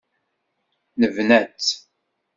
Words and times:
Nebna-tt. 0.99 1.67